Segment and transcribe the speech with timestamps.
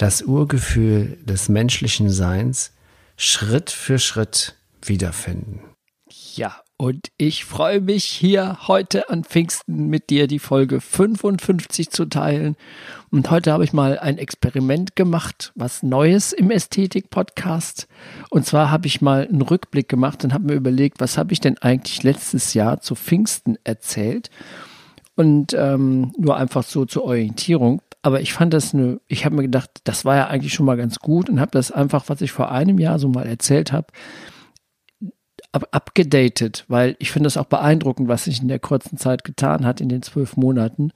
[0.00, 2.72] das Urgefühl des menschlichen Seins
[3.18, 5.60] Schritt für Schritt wiederfinden.
[6.34, 12.06] Ja, und ich freue mich hier heute an Pfingsten mit dir die Folge 55 zu
[12.06, 12.56] teilen.
[13.10, 17.86] Und heute habe ich mal ein Experiment gemacht, was Neues im Ästhetik-Podcast.
[18.30, 21.40] Und zwar habe ich mal einen Rückblick gemacht und habe mir überlegt, was habe ich
[21.40, 24.30] denn eigentlich letztes Jahr zu Pfingsten erzählt?
[25.20, 27.82] Und ähm, nur einfach so zur Orientierung.
[28.00, 30.78] Aber ich fand das eine, ich habe mir gedacht, das war ja eigentlich schon mal
[30.78, 33.88] ganz gut und habe das einfach, was ich vor einem Jahr so mal erzählt habe,
[35.52, 39.66] ab, abgedatet, weil ich finde das auch beeindruckend, was sich in der kurzen Zeit getan
[39.66, 40.90] hat, in den zwölf Monaten.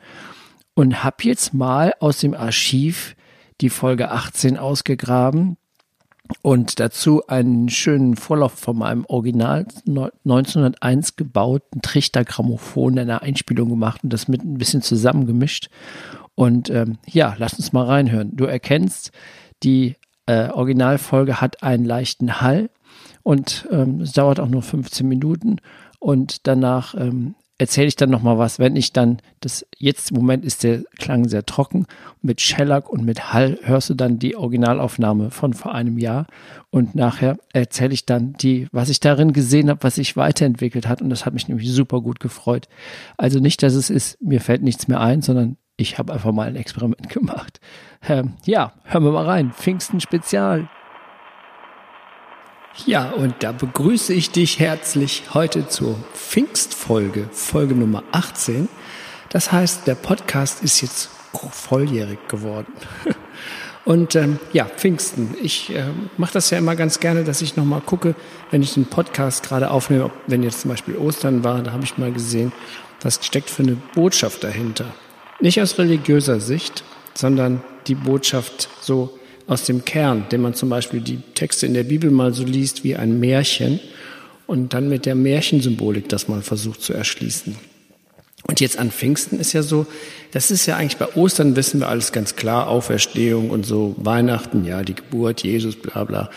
[0.72, 3.17] Und habe jetzt mal aus dem Archiv
[3.61, 5.58] die Folge 18 ausgegraben
[6.42, 14.03] und dazu einen schönen Vorlauf von meinem Original 1901 gebauten Trichtergrammophon in der Einspielung gemacht
[14.05, 15.69] und das mit ein bisschen zusammengemischt.
[16.34, 18.34] Und ähm, ja, lass uns mal reinhören.
[18.34, 19.12] Du erkennst,
[19.62, 22.70] die äh, Originalfolge hat einen leichten Hall
[23.22, 25.58] und ähm, es dauert auch nur 15 Minuten
[25.98, 30.16] und danach ähm, erzähle ich dann noch mal was, wenn ich dann das jetzt im
[30.16, 31.86] Moment ist der Klang sehr trocken
[32.20, 36.27] mit Shellac und mit Hall hörst du dann die Originalaufnahme von vor einem Jahr
[36.70, 41.00] und nachher erzähle ich dann die was ich darin gesehen habe, was sich weiterentwickelt hat
[41.00, 42.69] und das hat mich nämlich super gut gefreut.
[43.17, 46.48] Also nicht, dass es ist, mir fällt nichts mehr ein, sondern ich habe einfach mal
[46.48, 47.61] ein Experiment gemacht.
[48.08, 49.52] Ähm, ja, hören wir mal rein.
[49.52, 50.68] Pfingsten Spezial.
[52.86, 58.68] Ja, und da begrüße ich dich herzlich heute zur Pfingstfolge, Folge Nummer 18.
[59.30, 61.08] Das heißt, der Podcast ist jetzt
[61.52, 62.73] volljährig geworden.
[63.85, 65.36] Und ähm, ja, Pfingsten.
[65.42, 65.85] Ich äh,
[66.17, 68.14] mache das ja immer ganz gerne, dass ich nochmal gucke,
[68.51, 71.98] wenn ich den Podcast gerade aufnehme, wenn jetzt zum Beispiel Ostern war, da habe ich
[71.98, 72.52] mal gesehen,
[73.02, 74.86] was steckt für eine Botschaft dahinter.
[75.39, 81.00] Nicht aus religiöser Sicht, sondern die Botschaft so aus dem Kern, den man zum Beispiel
[81.00, 83.80] die Texte in der Bibel mal so liest wie ein Märchen
[84.46, 87.56] und dann mit der Märchensymbolik das mal versucht zu erschließen.
[88.46, 89.86] Und jetzt an Pfingsten ist ja so,
[90.32, 94.64] das ist ja eigentlich bei Ostern wissen wir alles ganz klar, Auferstehung und so, Weihnachten,
[94.64, 96.30] ja, die Geburt, Jesus, bla bla.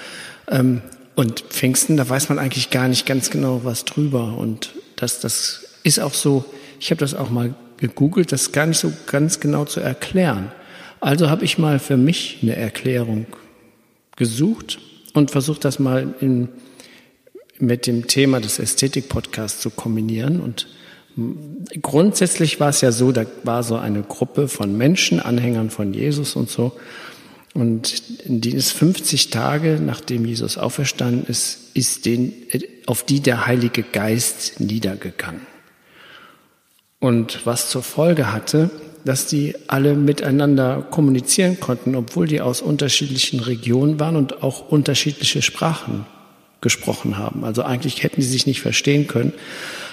[0.50, 0.82] Ähm,
[1.16, 4.38] und Pfingsten, da weiß man eigentlich gar nicht ganz genau was drüber.
[4.38, 6.46] Und das, das ist auch so,
[6.80, 10.52] ich habe das auch mal gegoogelt, das gar nicht so ganz genau zu erklären.
[11.00, 13.28] Also habe ich mal für mich eine Erklärung
[14.16, 14.80] gesucht
[15.14, 16.50] und versucht, das mal in,
[17.60, 20.40] mit dem Thema des Ästhetik-Podcasts zu kombinieren.
[20.42, 20.68] Und
[21.82, 26.36] grundsätzlich war es ja so, da war so eine Gruppe von Menschen, Anhängern von Jesus
[26.36, 26.78] und so.
[27.54, 32.34] Und die ist 50 Tage, nachdem Jesus auferstanden ist, ist den,
[32.86, 35.42] auf die der Heilige Geist niedergegangen.
[37.00, 38.70] Und was zur Folge hatte,
[39.06, 45.42] dass die alle miteinander kommunizieren konnten, obwohl die aus unterschiedlichen Regionen waren und auch unterschiedliche
[45.42, 46.06] Sprachen
[46.62, 47.44] gesprochen haben.
[47.44, 49.34] Also eigentlich hätten sie sich nicht verstehen können.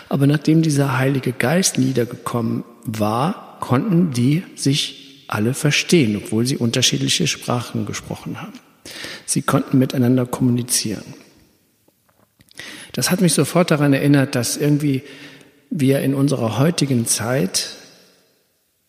[0.09, 7.27] Aber nachdem dieser Heilige Geist niedergekommen war, konnten die sich alle verstehen, obwohl sie unterschiedliche
[7.27, 8.53] Sprachen gesprochen haben.
[9.25, 11.05] Sie konnten miteinander kommunizieren.
[12.93, 15.03] Das hat mich sofort daran erinnert, dass irgendwie
[15.71, 17.71] wir in unserer heutigen Zeit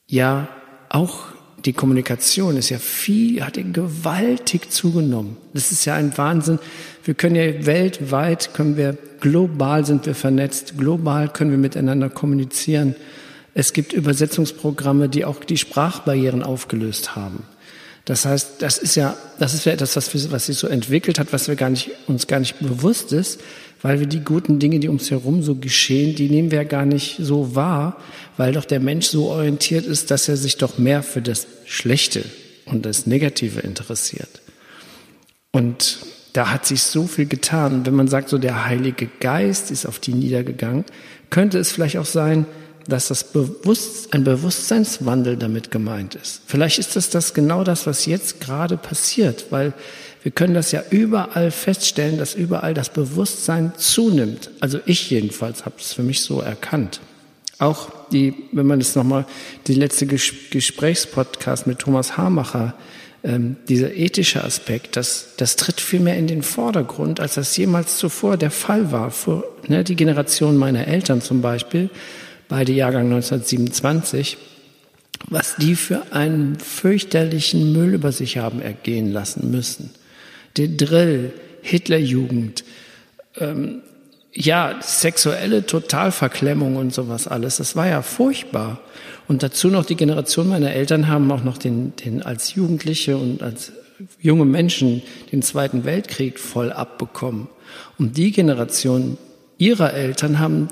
[0.07, 0.47] ja
[0.89, 1.35] auch
[1.65, 5.37] die Kommunikation ist ja viel, hat ja gewaltig zugenommen.
[5.53, 6.59] Das ist ja ein Wahnsinn.
[7.03, 12.95] Wir können ja weltweit, können wir, global sind wir vernetzt, global können wir miteinander kommunizieren.
[13.55, 17.43] Es gibt Übersetzungsprogramme, die auch die Sprachbarrieren aufgelöst haben.
[18.03, 21.33] Das heißt, das ist ja, das ist ja etwas, was, was sich so entwickelt hat,
[21.33, 23.41] was wir gar nicht, uns gar nicht bewusst ist,
[23.81, 27.17] weil wir die guten Dinge, die ums herum so geschehen, die nehmen wir gar nicht
[27.19, 27.97] so wahr,
[28.37, 32.23] weil doch der Mensch so orientiert ist, dass er sich doch mehr für das Schlechte
[32.65, 34.41] und das Negative interessiert.
[35.51, 35.99] Und
[36.33, 37.85] da hat sich so viel getan.
[37.85, 40.83] wenn man sagt, so der Heilige Geist ist auf die niedergegangen,
[41.29, 42.45] könnte es vielleicht auch sein,
[42.87, 46.41] dass das Bewusst, ein Bewusstseinswandel damit gemeint ist.
[46.45, 49.73] Vielleicht ist das, das genau das, was jetzt gerade passiert, weil
[50.25, 54.49] wir können das ja überall feststellen, dass überall das Bewusstsein zunimmt.
[54.59, 56.99] Also ich jedenfalls habe es für mich so erkannt.
[57.59, 59.27] Auch die, wenn man das nochmal,
[59.67, 62.73] die letzte Gesprächspodcast mit Thomas Hamacher
[63.23, 67.99] ähm, dieser ethische Aspekt, das, das tritt viel mehr in den Vordergrund, als das jemals
[67.99, 69.11] zuvor der Fall war.
[69.11, 71.91] Für, ne, die Generation meiner Eltern zum Beispiel,
[72.49, 74.37] beide Jahrgang 1927,
[75.29, 79.91] was die für einen fürchterlichen Müll über sich haben ergehen lassen müssen.
[80.57, 82.63] Der Drill, Hitlerjugend,
[83.37, 83.81] ähm,
[84.33, 88.79] ja, sexuelle Totalverklemmung und sowas alles, das war ja furchtbar.
[89.27, 93.41] Und dazu noch die Generation meiner Eltern haben auch noch den, den als Jugendliche und
[93.41, 93.71] als
[94.19, 97.47] junge Menschen den Zweiten Weltkrieg voll abbekommen.
[97.97, 99.17] Und die Generation
[99.57, 100.67] ihrer Eltern haben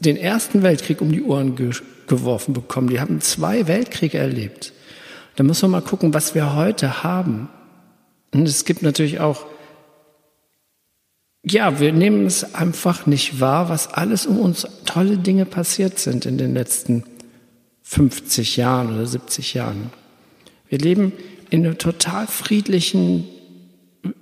[0.00, 1.70] den Ersten Weltkrieg um die Ohren ge
[2.06, 2.88] geworfen bekommen.
[2.88, 4.72] Die haben zwei Weltkriege erlebt.
[5.34, 7.48] Da müssen wir mal gucken, was wir heute haben.
[8.32, 9.46] Und es gibt natürlich auch
[11.48, 16.26] ja, wir nehmen es einfach nicht wahr, was alles um uns tolle Dinge passiert sind
[16.26, 17.04] in den letzten
[17.82, 19.92] 50 Jahren oder 70 Jahren.
[20.68, 21.12] Wir leben
[21.50, 23.28] in einer total friedlichen,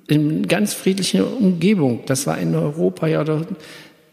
[0.06, 2.02] in ganz friedlichen Umgebung.
[2.04, 3.24] Das war in Europa ja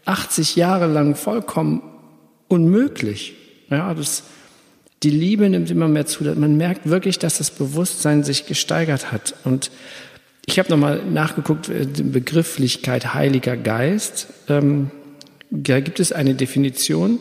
[0.06, 1.82] 80 Jahre lang vollkommen
[2.48, 3.34] unmöglich.
[3.68, 4.22] Ja, das,
[5.02, 6.24] die Liebe nimmt immer mehr zu.
[6.24, 9.34] Man merkt wirklich, dass das Bewusstsein sich gesteigert hat.
[9.44, 9.70] Und
[10.46, 14.28] ich habe nochmal nachgeguckt, äh, die Begrifflichkeit Heiliger Geist.
[14.48, 14.90] Ähm,
[15.50, 17.18] da gibt es eine Definition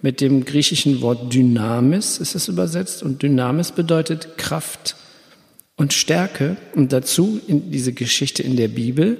[0.00, 3.02] mit dem griechischen Wort Dynamis, ist es übersetzt.
[3.02, 4.96] Und Dynamis bedeutet Kraft
[5.76, 6.56] und Stärke.
[6.74, 9.18] Und dazu in diese Geschichte in der Bibel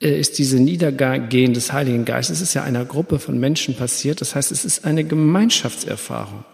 [0.00, 4.20] äh, ist diese Niedergehen des Heiligen Geistes, ist ja einer Gruppe von Menschen passiert.
[4.20, 6.44] Das heißt, es ist eine Gemeinschaftserfahrung.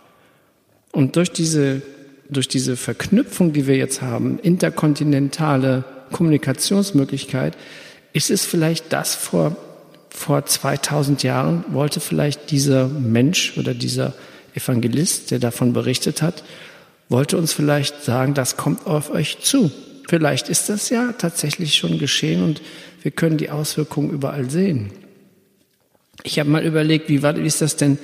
[0.94, 1.82] Und durch diese,
[2.30, 7.56] durch diese Verknüpfung, die wir jetzt haben, interkontinentale Kommunikationsmöglichkeit,
[8.12, 9.56] ist es vielleicht das vor,
[10.08, 14.14] vor 2000 Jahren, wollte vielleicht dieser Mensch oder dieser
[14.54, 16.44] Evangelist, der davon berichtet hat,
[17.08, 19.72] wollte uns vielleicht sagen, das kommt auf euch zu.
[20.08, 22.62] Vielleicht ist das ja tatsächlich schon geschehen und
[23.02, 24.92] wir können die Auswirkungen überall sehen.
[26.22, 27.98] Ich habe mal überlegt, wie, war, wie ist das denn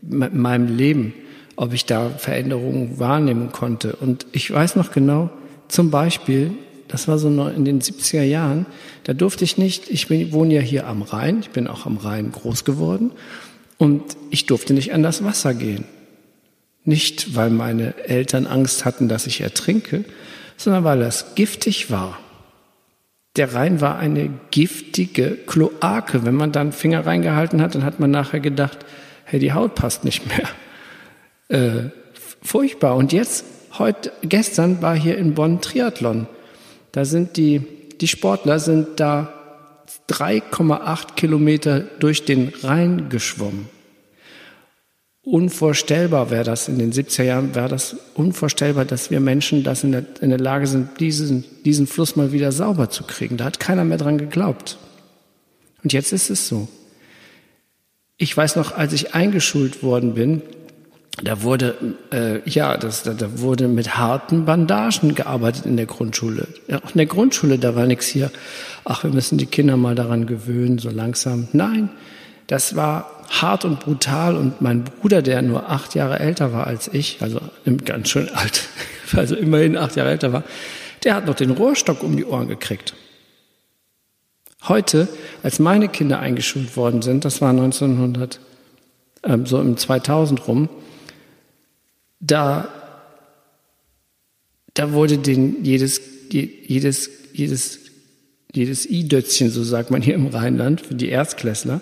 [0.00, 1.12] mit meinem Leben,
[1.56, 3.96] ob ich da Veränderungen wahrnehmen konnte.
[3.96, 5.30] Und ich weiß noch genau,
[5.68, 6.52] zum Beispiel,
[6.88, 8.66] das war so in den 70er Jahren.
[9.04, 11.96] Da durfte ich nicht, ich bin, wohne ja hier am Rhein, ich bin auch am
[11.96, 13.12] Rhein groß geworden
[13.78, 15.84] und ich durfte nicht an das Wasser gehen.
[16.84, 20.04] Nicht, weil meine Eltern Angst hatten, dass ich ertrinke,
[20.56, 22.18] sondern weil es giftig war.
[23.36, 26.24] Der Rhein war eine giftige Kloake.
[26.26, 28.80] Wenn man dann Finger reingehalten hat, dann hat man nachher gedacht,
[29.24, 30.48] hey, die Haut passt nicht mehr.
[31.52, 31.90] Äh,
[32.42, 32.96] furchtbar.
[32.96, 33.44] Und jetzt,
[33.78, 36.26] heute, gestern war hier in Bonn Triathlon.
[36.92, 37.60] Da sind die,
[38.00, 39.34] die Sportler sind da
[40.08, 43.68] 3,8 Kilometer durch den Rhein geschwommen.
[45.20, 49.92] Unvorstellbar wäre das in den 70er Jahren, wäre das unvorstellbar, dass wir Menschen das in
[49.92, 53.36] der, in der Lage sind, diesen, diesen Fluss mal wieder sauber zu kriegen.
[53.36, 54.78] Da hat keiner mehr dran geglaubt.
[55.84, 56.66] Und jetzt ist es so.
[58.16, 60.42] Ich weiß noch, als ich eingeschult worden bin,
[61.20, 61.74] da wurde
[62.10, 66.48] äh, ja, das, da, da wurde mit harten Bandagen gearbeitet in der Grundschule.
[66.68, 68.30] Ja, auch in der Grundschule, da war nichts hier.
[68.84, 71.48] Ach, wir müssen die Kinder mal daran gewöhnen, so langsam.
[71.52, 71.90] Nein,
[72.46, 74.36] das war hart und brutal.
[74.36, 77.40] Und mein Bruder, der nur acht Jahre älter war als ich, also
[77.84, 78.64] ganz schön alt,
[79.16, 80.44] also immerhin acht Jahre älter war,
[81.04, 82.94] der hat noch den Rohrstock um die Ohren gekriegt.
[84.66, 85.08] Heute,
[85.42, 88.38] als meine Kinder eingeschult worden sind, das war 1900,
[89.22, 90.68] äh, so im 2000 rum,
[92.22, 92.68] da,
[94.74, 96.00] da wurde den jedes,
[96.30, 97.78] jedes, jedes,
[98.54, 101.80] jedes I-Dötzchen, so sagt man hier im Rheinland, für die Erstklässler,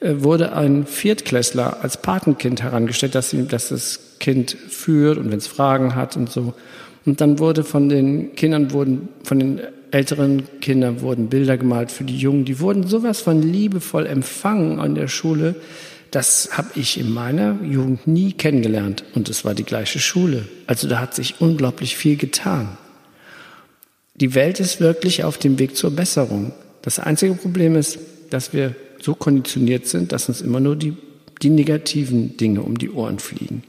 [0.00, 5.38] äh, wurde ein Viertklässler als Patenkind herangestellt, dass, ihm, dass das Kind führt und wenn
[5.38, 6.52] es Fragen hat und so.
[7.06, 12.04] Und dann wurde von den Kindern wurden, von den älteren Kindern wurden Bilder gemalt für
[12.04, 12.44] die Jungen.
[12.44, 15.54] Die wurden sowas von liebevoll empfangen an der Schule.
[16.10, 20.48] Das habe ich in meiner Jugend nie kennengelernt und es war die gleiche Schule.
[20.66, 22.78] Also da hat sich unglaublich viel getan.
[24.14, 26.52] Die Welt ist wirklich auf dem Weg zur Besserung.
[26.82, 27.98] Das einzige Problem ist,
[28.30, 30.96] dass wir so konditioniert sind, dass uns immer nur die,
[31.42, 33.62] die negativen Dinge um die Ohren fliegen.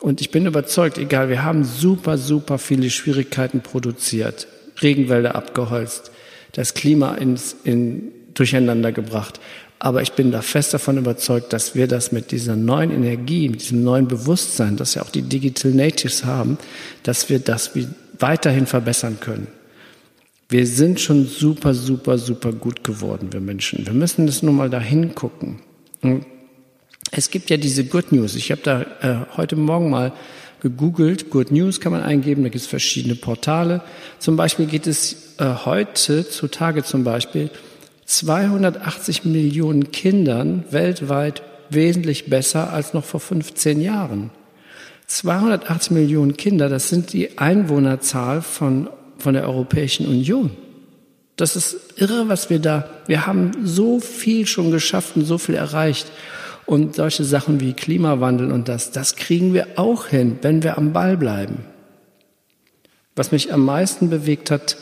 [0.00, 4.46] Und ich bin überzeugt, egal, wir haben super, super viele Schwierigkeiten produziert,
[4.80, 6.10] Regenwälder abgeholzt,
[6.52, 9.40] das Klima ins, in, durcheinander gebracht.
[9.78, 13.60] Aber ich bin da fest davon überzeugt, dass wir das mit dieser neuen Energie, mit
[13.60, 16.58] diesem neuen Bewusstsein, das ja auch die Digital Natives haben,
[17.02, 17.72] dass wir das
[18.18, 19.48] weiterhin verbessern können.
[20.48, 23.84] Wir sind schon super, super, super gut geworden, wir Menschen.
[23.84, 25.60] Wir müssen das nur mal dahin gucken.
[27.10, 28.34] Es gibt ja diese Good News.
[28.36, 30.12] Ich habe da äh, heute Morgen mal
[30.60, 31.30] gegoogelt.
[31.30, 33.82] Good News kann man eingeben, da gibt es verschiedene Portale.
[34.18, 37.50] Zum Beispiel geht es äh, heute, zutage zum Beispiel,
[38.06, 44.30] 280 Millionen Kindern weltweit wesentlich besser als noch vor 15 Jahren.
[45.08, 50.50] 280 Millionen Kinder, das sind die Einwohnerzahl von, von der Europäischen Union.
[51.36, 55.54] Das ist irre, was wir da, wir haben so viel schon geschafft und so viel
[55.54, 56.10] erreicht.
[56.64, 60.92] Und solche Sachen wie Klimawandel und das, das kriegen wir auch hin, wenn wir am
[60.92, 61.64] Ball bleiben.
[63.14, 64.76] Was mich am meisten bewegt hat,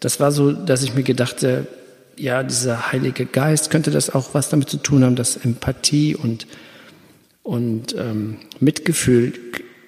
[0.00, 1.66] das war so, dass ich mir gedachte,
[2.16, 6.46] ja, dieser Heilige Geist könnte das auch was damit zu tun haben, dass Empathie und,
[7.42, 9.32] und ähm, Mitgefühl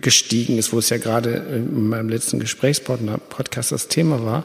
[0.00, 4.44] gestiegen ist, wo es ja gerade in meinem letzten Gesprächspartner Podcast das Thema war.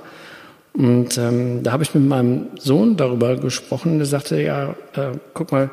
[0.73, 3.97] Und ähm, da habe ich mit meinem Sohn darüber gesprochen.
[3.97, 5.69] Der sagte, ja, äh, guck mal,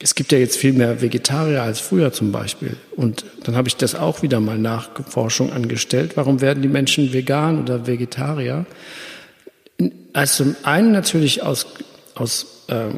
[0.00, 2.76] es gibt ja jetzt viel mehr Vegetarier als früher zum Beispiel.
[2.96, 6.16] Und dann habe ich das auch wieder mal nach Forschung angestellt.
[6.16, 8.66] Warum werden die Menschen vegan oder Vegetarier?
[10.12, 11.66] Also zum einen natürlich aus,
[12.14, 12.90] aus äh,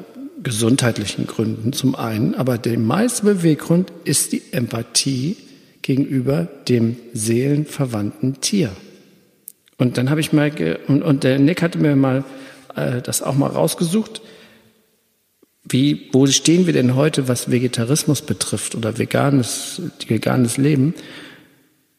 [0.43, 5.37] gesundheitlichen Gründen zum einen, aber der meiste Beweggrund ist die Empathie
[5.83, 8.71] gegenüber dem seelenverwandten Tier.
[9.79, 10.53] Und dann habe ich mal,
[10.89, 12.25] und, und der Nick hatte mir mal
[12.75, 14.21] äh, das auch mal rausgesucht.
[15.65, 20.95] Wie, wo stehen wir denn heute, was Vegetarismus betrifft oder veganes, veganes Leben?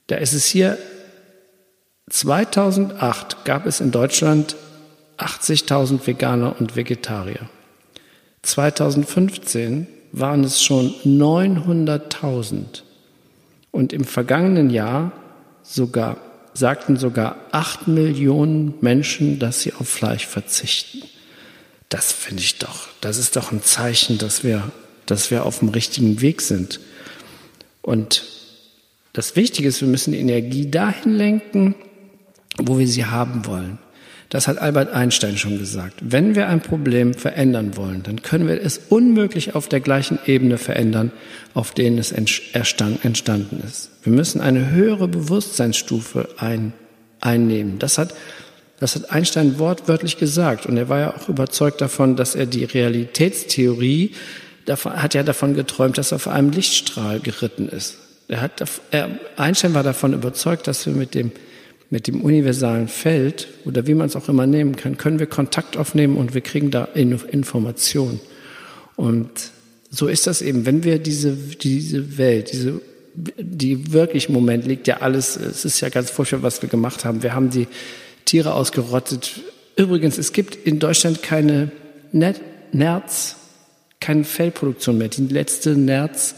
[0.08, 0.78] Da ist es hier,
[2.10, 4.56] 2008 gab es in Deutschland
[5.18, 7.50] 80.000 Veganer und Vegetarier.
[8.44, 12.84] 2015 waren es schon 900.000
[13.72, 15.12] und im vergangenen Jahr
[15.64, 16.18] sogar
[16.54, 21.04] sagten sogar acht Millionen Menschen, dass sie auf Fleisch verzichten.
[21.90, 24.72] Das finde ich doch, das ist doch ein Zeichen, dass wir,
[25.06, 26.80] dass wir auf dem richtigen Weg sind.
[27.82, 28.26] Und
[29.14, 31.76] das Wichtige ist, wir müssen die Energie dahin lenken,
[32.58, 33.78] wo wir sie haben wollen.
[34.30, 35.96] Das hat Albert Einstein schon gesagt.
[36.02, 40.58] Wenn wir ein Problem verändern wollen, dann können wir es unmöglich auf der gleichen Ebene
[40.58, 41.12] verändern,
[41.54, 43.92] auf denen es entstanden ist.
[44.04, 46.74] Wir müssen eine höhere Bewusstseinsstufe ein,
[47.22, 47.80] einnehmen.
[47.80, 48.14] Das hat,
[48.82, 50.66] das hat Einstein wortwörtlich gesagt.
[50.66, 54.12] Und er war ja auch überzeugt davon, dass er die Realitätstheorie,
[54.68, 57.98] hat ja davon geträumt, dass er auf einem Lichtstrahl geritten ist.
[58.28, 61.32] Er hat, er, Einstein war davon überzeugt, dass wir mit dem
[61.90, 65.78] mit dem universalen Feld oder wie man es auch immer nehmen kann, können wir Kontakt
[65.78, 68.20] aufnehmen und wir kriegen da Informationen.
[68.96, 69.30] Und
[69.90, 72.82] so ist das eben, wenn wir diese, diese Welt, diese,
[73.16, 77.06] die wirklich im Moment liegt ja alles, es ist ja ganz furchtbar, was wir gemacht
[77.06, 77.24] haben.
[77.24, 77.68] Wir haben die
[78.26, 79.40] Tiere ausgerottet.
[79.78, 81.72] Übrigens, es gibt in Deutschland keine
[82.12, 83.36] Nerz,
[84.02, 85.08] keine Fellproduktion mehr.
[85.08, 86.36] Die letzte Nerz,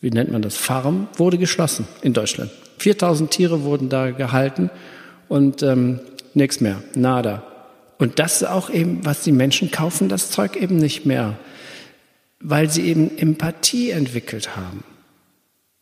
[0.00, 2.50] wie nennt man das, Farm, wurde geschlossen in Deutschland.
[2.86, 4.70] 4000 Tiere wurden da gehalten
[5.26, 5.98] und ähm,
[6.34, 7.42] nichts mehr, nada.
[7.98, 11.36] Und das ist auch eben, was die Menschen kaufen, das Zeug eben nicht mehr,
[12.38, 14.84] weil sie eben Empathie entwickelt haben.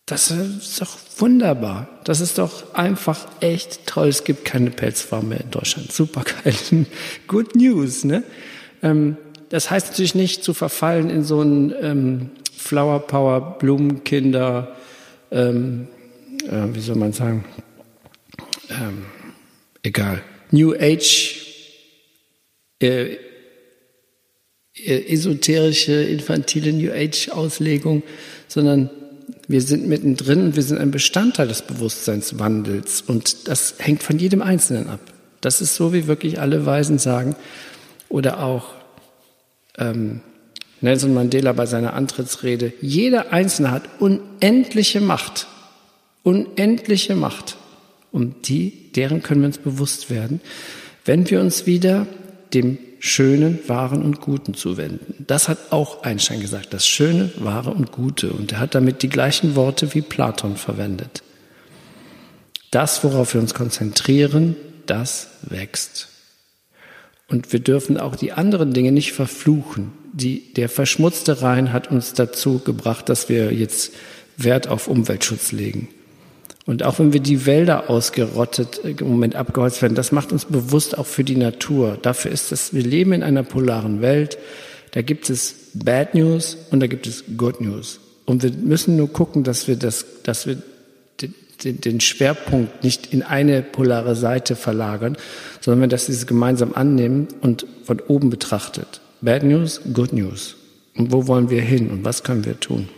[0.06, 1.88] Das ist doch wunderbar.
[2.04, 4.08] Das ist doch einfach echt toll.
[4.08, 5.92] Es gibt keine Pelzfarm mehr in Deutschland.
[5.92, 6.54] Super geil.
[7.28, 8.22] Good News, ne?
[8.82, 9.18] Ähm,
[9.50, 14.74] das heißt natürlich nicht zu verfallen in so ein ähm, Flower Power Blumenkinder
[15.30, 15.88] ähm,
[16.46, 17.44] äh, wie soll man sagen,
[18.70, 19.04] ähm,
[19.82, 21.36] egal, New Age,
[22.80, 23.16] äh,
[24.76, 28.02] äh, esoterische, infantile New Age-Auslegung,
[28.48, 28.90] sondern
[29.46, 34.88] wir sind mittendrin, wir sind ein Bestandteil des Bewusstseinswandels und das hängt von jedem Einzelnen
[34.88, 35.00] ab.
[35.40, 37.36] Das ist so, wie wirklich alle Weisen sagen.
[38.08, 38.74] Oder auch
[39.76, 40.20] ähm,
[40.80, 45.46] Nelson Mandela bei seiner Antrittsrede, jeder Einzelne hat unendliche Macht
[46.24, 47.56] unendliche Macht.
[48.10, 50.40] Und die, deren können wir uns bewusst werden,
[51.04, 52.06] wenn wir uns wieder
[52.52, 55.26] dem Schönen, Wahren und Guten zuwenden.
[55.26, 58.32] Das hat auch Einstein gesagt, das Schöne, Wahre und Gute.
[58.32, 61.22] Und er hat damit die gleichen Worte wie Platon verwendet.
[62.70, 66.08] Das, worauf wir uns konzentrieren, das wächst.
[67.28, 69.92] Und wir dürfen auch die anderen Dinge nicht verfluchen.
[70.12, 73.92] Die, der verschmutzte Rhein hat uns dazu gebracht, dass wir jetzt
[74.36, 75.88] Wert auf Umweltschutz legen.
[76.66, 80.46] Und auch wenn wir die Wälder ausgerottet äh, im Moment abgeholzt werden, das macht uns
[80.46, 81.98] bewusst auch für die Natur.
[82.00, 84.38] Dafür ist es, wir leben in einer polaren Welt.
[84.92, 88.00] Da gibt es Bad News und da gibt es Good News.
[88.24, 90.62] Und wir müssen nur gucken, dass wir das, dass wir
[91.62, 95.16] den, den Schwerpunkt nicht in eine polare Seite verlagern,
[95.60, 99.00] sondern dass wir es gemeinsam annehmen und von oben betrachtet.
[99.20, 100.56] Bad News, Good News.
[100.96, 102.88] Und wo wollen wir hin und was können wir tun?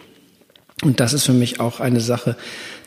[0.82, 2.36] Und das ist für mich auch eine Sache,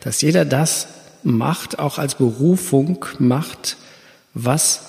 [0.01, 0.87] dass jeder das
[1.23, 3.77] macht, auch als Berufung macht,
[4.33, 4.81] was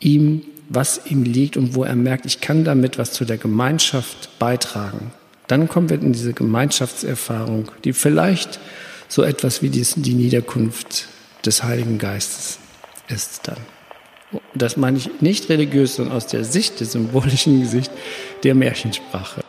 [0.00, 4.38] ihm, was ihm liegt und wo er merkt, ich kann damit was zu der Gemeinschaft
[4.38, 5.12] beitragen.
[5.46, 8.58] Dann kommen wir in diese Gemeinschaftserfahrung, die vielleicht
[9.08, 11.08] so etwas wie die Niederkunft
[11.44, 12.58] des Heiligen Geistes
[13.08, 13.58] ist dann.
[14.54, 17.92] Das meine ich nicht religiös, sondern aus der Sicht, der symbolischen Sicht
[18.42, 19.45] der Märchensprache.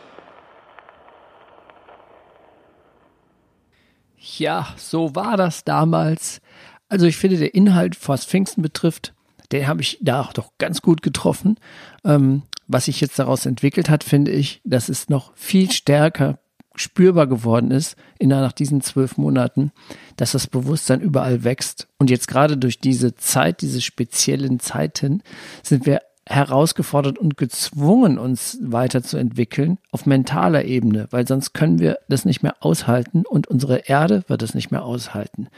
[4.36, 6.40] Ja, so war das damals.
[6.88, 9.14] Also ich finde, der Inhalt, was Pfingsten betrifft,
[9.52, 11.58] den habe ich da auch doch ganz gut getroffen.
[12.04, 16.38] Ähm, was sich jetzt daraus entwickelt hat, finde ich, dass es noch viel stärker
[16.74, 19.72] spürbar geworden ist in nach diesen zwölf Monaten,
[20.16, 21.88] dass das Bewusstsein überall wächst.
[21.98, 25.22] Und jetzt gerade durch diese Zeit, diese speziellen Zeiten,
[25.62, 32.24] sind wir herausgefordert und gezwungen, uns weiterzuentwickeln auf mentaler Ebene, weil sonst können wir das
[32.24, 35.48] nicht mehr aushalten und unsere Erde wird es nicht mehr aushalten.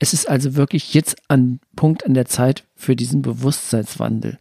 [0.00, 4.38] Es ist also wirklich jetzt ein Punkt an der Zeit für diesen Bewusstseinswandel.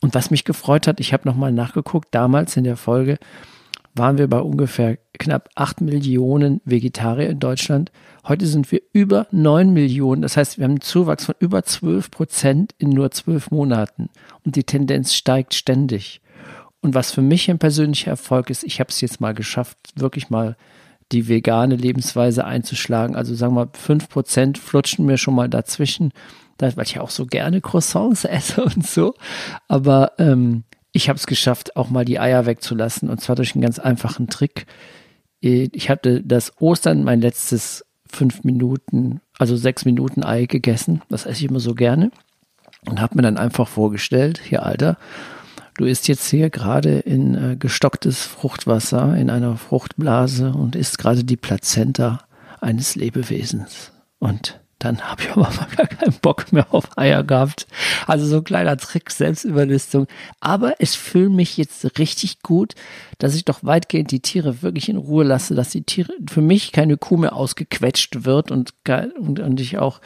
[0.00, 3.18] Und was mich gefreut hat, ich habe nochmal nachgeguckt, damals in der Folge
[3.94, 7.92] waren wir bei ungefähr knapp acht Millionen Vegetarier in Deutschland.
[8.26, 10.22] Heute sind wir über neun Millionen.
[10.22, 14.10] Das heißt, wir haben einen Zuwachs von über zwölf Prozent in nur zwölf Monaten.
[14.44, 16.20] Und die Tendenz steigt ständig.
[16.80, 20.28] Und was für mich ein persönlicher Erfolg ist, ich habe es jetzt mal geschafft, wirklich
[20.28, 20.56] mal
[21.12, 23.14] die vegane Lebensweise einzuschlagen.
[23.14, 26.12] Also sagen wir mal, fünf Prozent flutschen mir schon mal dazwischen,
[26.58, 29.14] weil ich ja auch so gerne Croissants esse und so.
[29.68, 33.62] Aber ähm, ich habe es geschafft, auch mal die Eier wegzulassen und zwar durch einen
[33.62, 34.66] ganz einfachen Trick.
[35.40, 41.02] Ich hatte das Ostern mein letztes fünf Minuten, also sechs Minuten Ei gegessen.
[41.10, 42.12] Das esse ich immer so gerne
[42.86, 44.96] und habe mir dann einfach vorgestellt, hier Alter,
[45.76, 51.24] du isst jetzt hier gerade in äh, gestocktes Fruchtwasser in einer Fruchtblase und isst gerade
[51.24, 52.20] die Plazenta
[52.60, 53.90] eines Lebewesens.
[54.20, 57.66] Und dann habe ich aber mal gar keinen Bock mehr auf Eier gehabt.
[58.06, 60.06] Also so ein kleiner Trick, Selbstüberlistung.
[60.40, 62.74] Aber es fühlt mich jetzt richtig gut,
[63.18, 66.72] dass ich doch weitgehend die Tiere wirklich in Ruhe lasse, dass die Tiere für mich
[66.72, 68.74] keine Kuh mehr ausgequetscht wird und,
[69.18, 70.00] und, und ich auch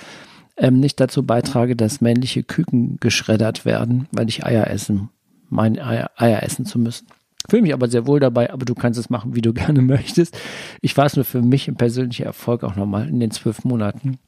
[0.56, 5.10] ähm, nicht dazu beitrage, dass männliche Küken geschreddert werden, weil ich Eier essen,
[5.48, 7.06] meine Eier, Eier essen zu müssen.
[7.48, 10.38] Fühle mich aber sehr wohl dabei, aber du kannst es machen, wie du gerne möchtest.
[10.82, 14.18] Ich war es nur für mich ein persönlicher Erfolg auch nochmal in den zwölf Monaten.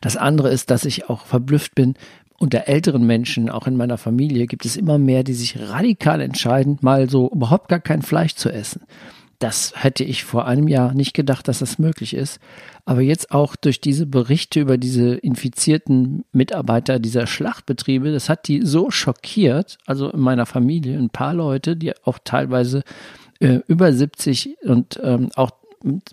[0.00, 1.94] Das andere ist, dass ich auch verblüfft bin,
[2.38, 6.78] unter älteren Menschen, auch in meiner Familie, gibt es immer mehr, die sich radikal entscheiden,
[6.80, 8.82] mal so überhaupt gar kein Fleisch zu essen.
[9.40, 12.40] Das hätte ich vor einem Jahr nicht gedacht, dass das möglich ist.
[12.84, 18.62] Aber jetzt auch durch diese Berichte über diese infizierten Mitarbeiter dieser Schlachtbetriebe, das hat die
[18.64, 22.82] so schockiert, also in meiner Familie, ein paar Leute, die auch teilweise
[23.38, 25.52] äh, über 70 und ähm, auch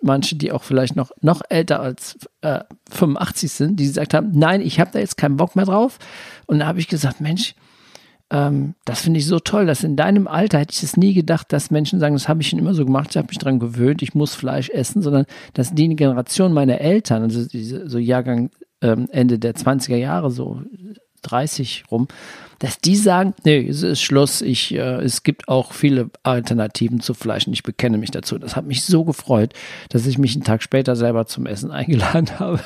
[0.01, 4.61] manche, die auch vielleicht noch, noch älter als äh, 85 sind, die gesagt haben, nein,
[4.61, 5.99] ich habe da jetzt keinen Bock mehr drauf.
[6.45, 7.55] Und da habe ich gesagt, Mensch,
[8.29, 11.51] ähm, das finde ich so toll, dass in deinem Alter hätte ich es nie gedacht,
[11.53, 14.01] dass Menschen sagen, das habe ich schon immer so gemacht, ich habe mich daran gewöhnt,
[14.01, 18.49] ich muss Fleisch essen, sondern dass die Generation meiner Eltern, also diese, so Jahrgang
[18.81, 20.61] ähm, Ende der 20er Jahre, so
[21.21, 22.07] 30 rum,
[22.59, 27.13] dass die sagen, nee, es ist Schluss, ich, äh, es gibt auch viele Alternativen zu
[27.13, 28.39] Fleisch und ich bekenne mich dazu.
[28.39, 29.53] Das hat mich so gefreut,
[29.89, 32.59] dass ich mich einen Tag später selber zum Essen eingeladen habe.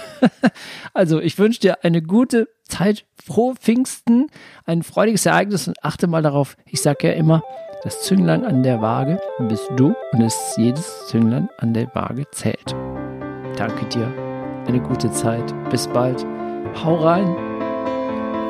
[0.93, 4.27] also ich wünsche dir eine gute Zeit, frohe Pfingsten,
[4.65, 7.43] ein freudiges Ereignis und achte mal darauf, ich sage ja immer,
[7.83, 12.75] das Zünglein an der Waage bist du und es jedes Zünglein an der Waage zählt.
[13.57, 14.13] Danke dir,
[14.67, 16.25] eine gute Zeit, bis bald,
[16.83, 17.35] hau rein,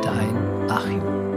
[0.02, 1.31] dein Achim.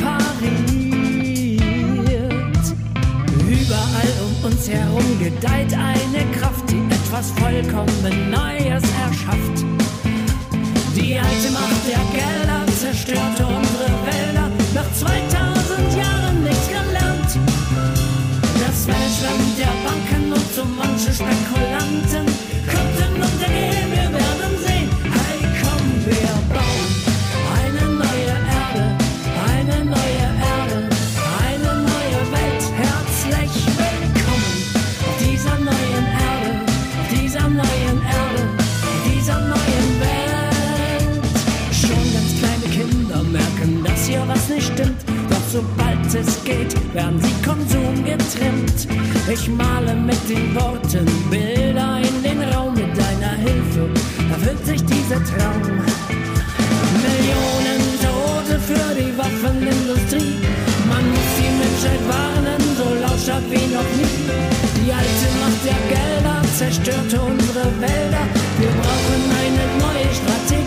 [3.48, 9.64] Überall um uns herum gedeiht eine Kraft, die etwas vollkommen Neues erschafft.
[10.96, 14.50] Die alte Macht der Gelder zerstört unsere Wälder.
[14.74, 17.38] Nach 2000 Jahren nichts gelernt.
[18.66, 21.45] Das Management der Banken und so manche Spekulanten
[46.16, 48.88] es geht, werden sie Konsum getrimmt.
[49.30, 53.88] Ich male mit den Worten Bilder in den Raum mit deiner Hilfe.
[54.30, 55.62] Erfüllt sich dieser Traum.
[57.04, 60.36] Millionen Tote für die Waffenindustrie.
[60.88, 64.16] Man muss die Menschheit warnen, so lautstark wie noch nie.
[64.76, 68.24] Die alte Macht der Gelder zerstörte unsere Wälder.
[68.58, 70.65] Wir brauchen eine neue Strategie.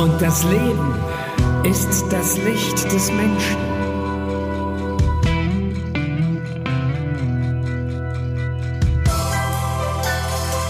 [0.00, 0.94] Und das Leben
[1.62, 3.58] ist das Licht des Menschen.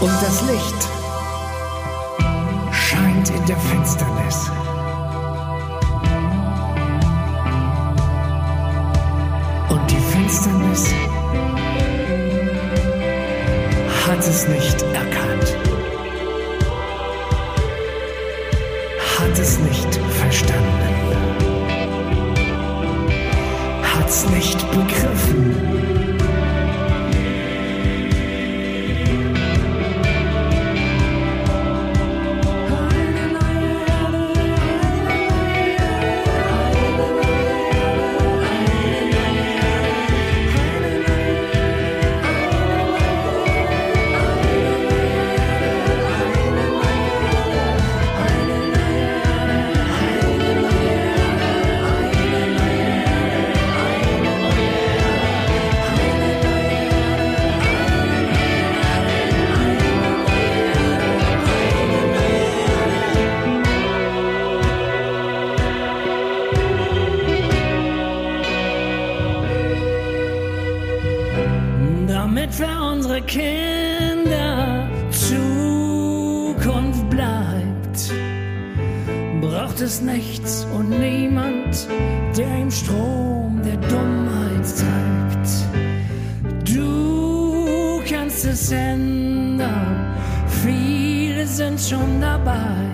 [0.01, 0.89] Und das Licht
[2.73, 4.51] scheint in der Finsternis.
[9.69, 10.93] Und die Finsternis
[14.09, 14.90] hat es nicht
[91.89, 92.90] schon dabei.